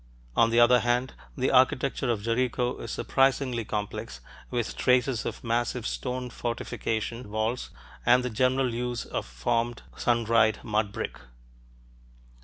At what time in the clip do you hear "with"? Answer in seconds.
4.49-4.75